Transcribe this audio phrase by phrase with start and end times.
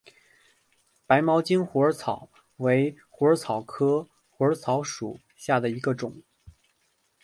[1.05, 6.23] 白毛茎虎耳草为虎耳草科虎耳草属下的一个种。